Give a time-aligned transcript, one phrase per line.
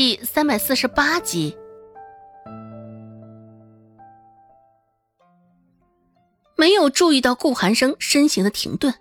[0.00, 1.56] 第三百四十八集。
[6.56, 8.94] 没有注意到顾寒生身形的停顿，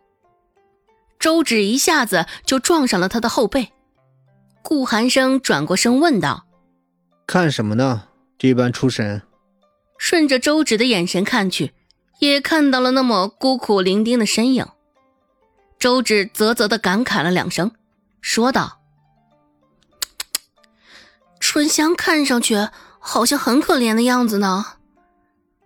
[1.19, 3.71] 周芷一下子就撞上了他的后背。
[4.63, 6.47] 顾寒生转过身问道
[7.27, 8.07] ：“看什么呢？
[8.39, 9.21] 这般出神。”
[9.99, 11.73] 顺着周芷的眼神看去，
[12.17, 14.65] 也看到了那么孤苦伶仃的身影。
[15.77, 17.71] 周芷啧啧的感慨了两声，
[18.19, 18.81] 说道
[21.49, 22.67] ：“春香看上去
[22.99, 24.65] 好像很可怜的样子呢，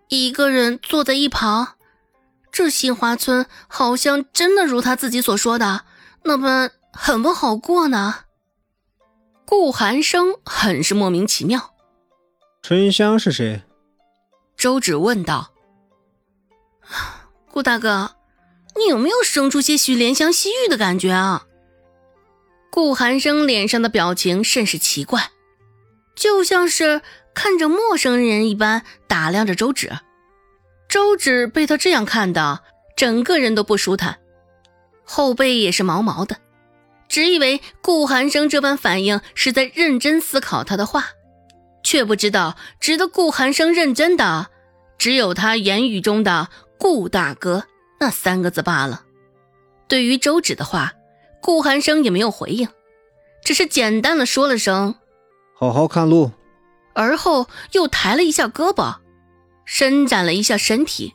[0.06, 1.74] 一个人坐在一旁。
[2.52, 5.84] 这杏花村好像真的如他自己所说的
[6.22, 8.20] 那般很不好过呢。”
[9.44, 11.74] 顾寒生很是莫名其妙。
[12.62, 13.64] 春香是谁？
[14.56, 15.50] 周芷问道
[17.50, 18.14] ：“顾大哥，
[18.76, 21.42] 你有没有生出些许怜香惜玉的感觉啊？”
[22.70, 25.31] 顾寒生脸上的表情甚是奇怪，
[26.22, 27.02] 就像是
[27.34, 29.90] 看着陌生人一般打量着周芷。
[30.88, 32.62] 周芷被他这样看的，
[32.94, 34.20] 整个人都不舒坦，
[35.02, 36.36] 后背也是毛毛的，
[37.08, 41.06] 只以为顾寒生这般反应是在认真思考他的话。
[41.82, 44.46] 却不知道，值得顾寒生认真的，
[44.98, 47.64] 只有他言语中的“顾大哥”
[47.98, 49.02] 那三个字罢了。
[49.88, 50.92] 对于周芷的话，
[51.40, 52.68] 顾寒生也没有回应，
[53.42, 54.94] 只是简单的说了声
[55.62, 56.32] “好好看路”，
[56.92, 58.96] 而后又抬了一下胳膊，
[59.64, 61.14] 伸展了一下身体，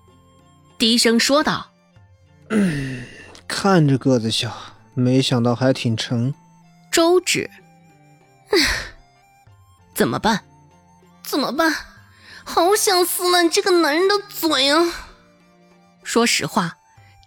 [0.78, 1.72] 低声说道
[3.46, 4.56] ：“看着个子小，
[4.94, 6.34] 没想到还挺沉。”
[6.90, 7.50] 周芷，
[9.94, 10.46] 怎么办？
[11.24, 11.76] 怎么办？
[12.46, 15.10] 好想撕烂这个男人的嘴啊！
[16.04, 16.78] 说实话，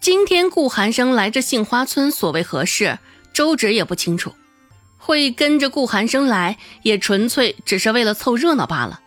[0.01, 2.99] 今天顾寒生来这杏花村所为何事，
[3.35, 4.35] 周芷也不清楚。
[5.01, 9.01] 会跟着顾寒生来，也纯粹只是为了凑热闹罢了。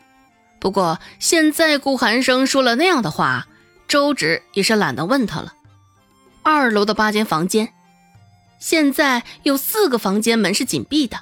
[0.60, 3.48] 不过现在顾寒生说了那样的话，
[3.88, 5.54] 周芷也是懒得问他了。
[6.42, 7.72] 二楼的八间房间，
[8.60, 11.20] 现在有四个房间门是紧闭的。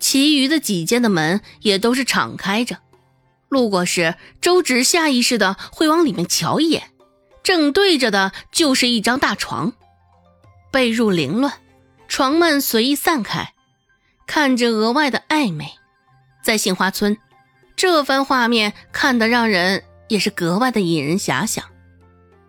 [0.00, 2.78] 其余的几间的门也都是敞开着，
[3.48, 6.90] 路过时，周芷下意识的会往里面瞧一眼，
[7.42, 9.72] 正对着的就是一张大床，
[10.70, 11.54] 被褥凌乱，
[12.06, 13.53] 床幔随意散开，
[14.26, 15.70] 看着额外的暧昧。
[16.42, 17.16] 在杏花村，
[17.76, 21.64] 这番画面看得让人也是格外的引人遐想。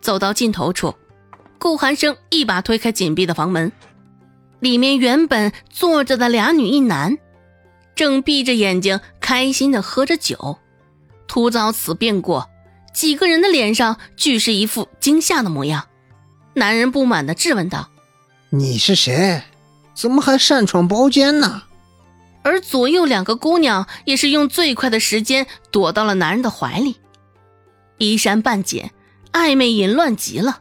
[0.02, 0.96] 走到尽头处，
[1.58, 3.72] 顾寒生一把推开紧闭的房门，
[4.60, 7.18] 里面原本坐着的俩女一男。
[7.96, 10.60] 正闭着眼睛，开心的喝着酒，
[11.28, 12.44] 突遭此变故，
[12.94, 15.88] 几个人的脸上俱是一副惊吓的模样。
[16.54, 17.90] 男人不满的质问道
[18.52, 19.42] ：“你是谁？
[19.96, 21.64] 怎么还擅闯包间呢？”
[22.44, 26.98] 而左右两个姑娘也是用最快的时间躲到了男人的怀里，
[27.98, 28.92] 衣衫半解，
[29.32, 30.60] 暧昧淫乱极了，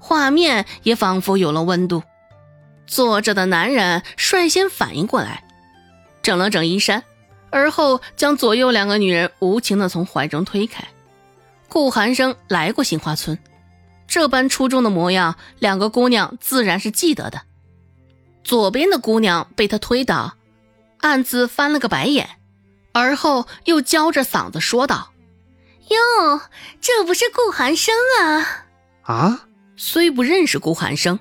[0.00, 2.02] 画面也仿佛有了温度。
[2.86, 5.44] 坐着的男人率先反应过来。
[6.20, 7.04] 整了整衣衫，
[7.50, 10.82] 而后将左右两个女人无情的从怀中推开。
[11.68, 13.38] 顾寒生来过杏花村，
[14.08, 17.42] 这般出众的模样，两个姑娘自然是记得的。
[18.44, 20.34] 左边的姑娘被他推倒，
[21.00, 22.28] 暗自翻了个白眼，
[22.92, 25.12] 而后又娇着嗓子说道
[25.88, 26.40] ：“哟，
[26.80, 28.66] 这不是顾寒生啊！”
[29.02, 29.46] 啊，
[29.76, 31.18] 虽不认识顾寒生，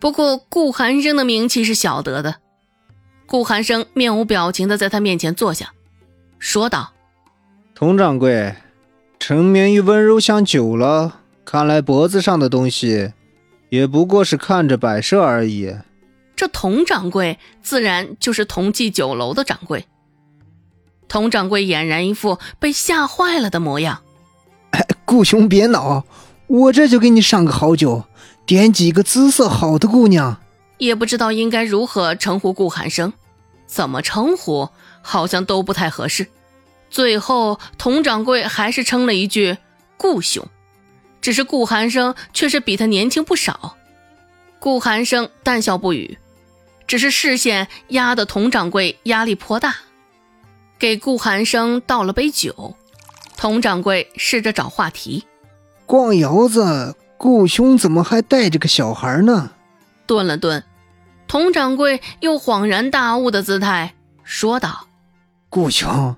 [0.00, 2.36] 不过顾寒生的名气是晓得的。
[3.26, 5.72] 顾寒生面无表情的在他面前坐下，
[6.40, 6.92] 说道
[7.74, 8.56] ：“佟掌柜，
[9.20, 13.12] 沉眠于温柔乡久了，看来脖子上的东西
[13.68, 15.76] 也不过是看着摆设而已。”
[16.40, 19.84] 这佟掌柜自然就是同济酒楼的掌柜。
[21.06, 24.00] 佟掌柜俨然一副被吓坏了的模样。
[24.70, 26.02] 哎，顾兄别恼，
[26.46, 28.04] 我这就给你上个好酒，
[28.46, 30.40] 点几个姿色好的姑娘。
[30.78, 33.12] 也不知道应该如何称呼顾寒生。
[33.66, 34.70] 怎么称呼
[35.02, 36.26] 好像都不太合适，
[36.88, 39.58] 最后佟掌柜还是称了一句
[39.98, 40.42] “顾兄”，
[41.20, 43.76] 只是顾寒生却是比他年轻不少。
[44.58, 46.16] 顾寒生淡笑不语，
[46.90, 49.76] 只是视线压得佟掌柜压力颇大，
[50.76, 52.74] 给顾寒生倒了杯酒。
[53.36, 55.24] 佟掌柜试着找话题
[55.86, 59.52] ：“逛窑子，顾兄怎么还带着个小孩呢？”
[60.04, 60.64] 顿了顿。
[61.28, 63.94] 佟掌柜又恍然大悟的姿态
[64.24, 64.88] 说道
[65.48, 66.16] ：“顾兄，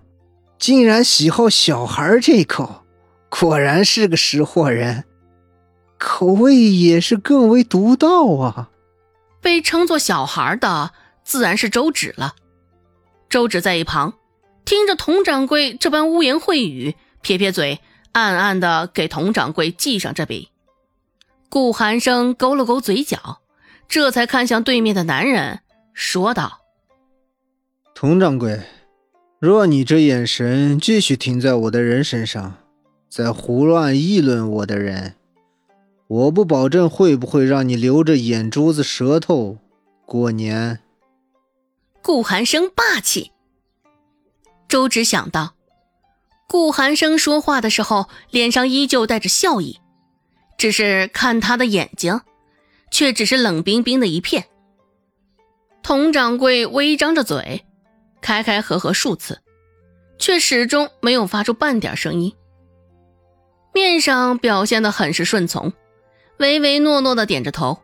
[0.59, 2.83] 竟然喜好小孩这口，
[3.29, 5.05] 果然是个识货人，
[5.99, 8.71] 口味也是更为独到啊。”
[9.43, 10.93] 被称作小孩的
[11.23, 12.35] 自然是周芷了。
[13.29, 14.15] 周芷在一旁
[14.65, 17.81] 听着佟掌柜这般污言秽语，撇撇嘴，
[18.13, 20.49] 暗暗的给佟掌柜记上这笔。
[21.49, 23.41] 顾寒生勾了勾嘴角，
[23.89, 25.61] 这才看向对面的男人，
[25.93, 26.61] 说道
[27.95, 28.61] ：“佟掌柜，
[29.39, 32.55] 若你这眼神继续停在我的人身上，
[33.11, 35.17] 在胡乱议论我的人，
[36.13, 39.57] 我不保证会不会让你留着眼珠子、舌头
[40.05, 40.79] 过年。”
[42.03, 43.33] 顾寒生霸气。
[44.69, 45.55] 周芷想到，
[46.47, 49.81] 顾寒生说话的时候脸上依旧带着笑意，
[50.59, 52.21] 只是看他的眼睛，
[52.91, 54.45] 却只是冷冰冰的一片。
[55.83, 57.65] 佟掌柜微张着嘴，
[58.21, 59.41] 开开合合数次，
[60.19, 62.35] 却始终没有发出半点声音，
[63.73, 65.73] 面上表现的很是顺从，
[66.43, 67.83] 唯唯诺诺的点着头，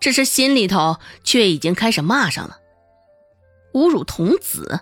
[0.00, 2.58] 只是心里头却已经开始骂上了。
[3.74, 4.80] 侮辱童子，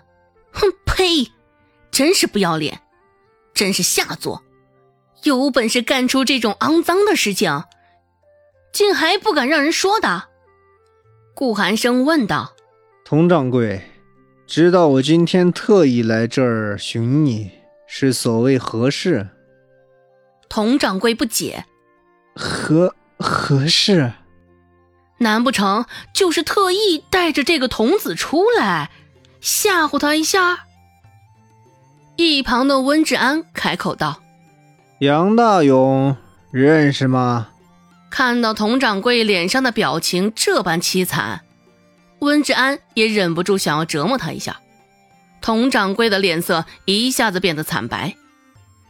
[0.51, 1.31] 哼呸！
[1.91, 2.81] 真是不要脸，
[3.53, 4.43] 真是下作！
[5.23, 7.63] 有本事干出这种肮脏的事情，
[8.73, 10.25] 竟还不敢让人说的？
[11.35, 12.55] 顾寒生问道
[13.05, 13.81] ：“佟掌柜，
[14.47, 17.51] 知道我今天特意来这儿寻你，
[17.87, 19.27] 是所谓何事？”
[20.49, 21.65] 佟掌柜不解
[22.37, 24.13] ：“何何事？”
[25.19, 28.91] 难不成就是特意带着这个童子出来
[29.41, 30.65] 吓唬他一下？
[32.17, 34.21] 一旁的温志安开口道
[35.01, 36.15] ：“杨大勇
[36.51, 37.49] 认识吗？”
[38.09, 41.41] 看到佟掌柜脸上的表情这般凄惨，
[42.19, 44.59] 温志安也忍不住想要折磨他一下。
[45.41, 48.15] 佟掌柜的脸色一下子变得惨白，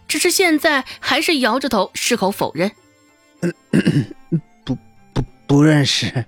[0.08, 2.72] 只是现在还是摇着头矢口否认。
[4.66, 4.76] 不
[5.14, 6.26] 不不认识，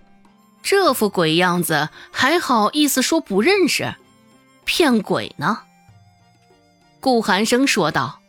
[0.62, 3.96] 这副鬼样子还好意思说不认识，
[4.66, 5.64] 骗鬼呢？
[7.00, 8.20] 顾寒生说道：“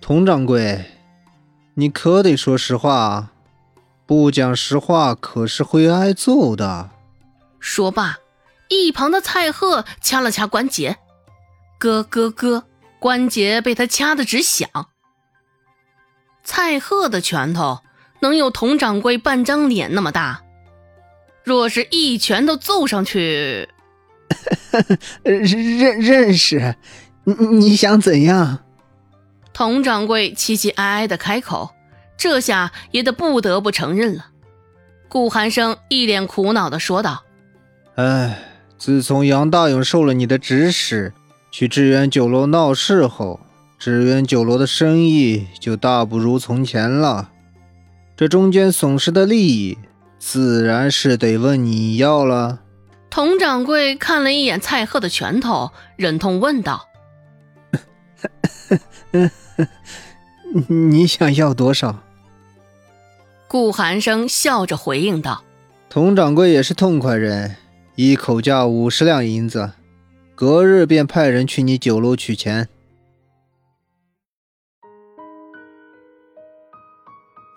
[0.00, 0.84] 佟掌柜，
[1.74, 3.28] 你可得说实话，
[4.06, 6.90] 不讲实话可是会挨揍的。”
[7.60, 8.18] 说罢，
[8.68, 10.96] 一旁的蔡贺掐了掐关节，
[11.78, 12.64] 咯咯咯，
[12.98, 14.68] 关节被他掐得直响。
[16.42, 17.80] 蔡贺的拳头。
[18.20, 20.42] 能有佟掌柜半张脸那么大？
[21.42, 23.68] 若是一拳头揍上去，
[25.24, 26.76] 认认识？
[27.24, 28.60] 你你想怎样？
[29.52, 31.70] 佟掌柜凄凄哀哀的开口，
[32.16, 34.26] 这下也得不得不承认了。
[35.08, 37.24] 顾寒生一脸苦恼的说道
[37.96, 38.38] ：“哎，
[38.78, 41.12] 自从杨大勇受了你的指使，
[41.50, 43.40] 去致远酒楼闹事后，
[43.78, 47.30] 致远酒楼的生意就大不如从前了。”
[48.20, 49.78] 这中间损失的利益，
[50.18, 52.60] 自然是得问你要了。
[53.08, 56.86] 佟掌柜看了一眼蔡贺的拳头，忍痛问道
[60.68, 62.00] ：“你想要多少？”
[63.48, 65.42] 顾寒生笑着回应道
[65.88, 67.56] ：“佟掌柜也是痛快人，
[67.94, 69.70] 一口价五十两银子，
[70.34, 72.68] 隔日便派人去你酒楼取钱。”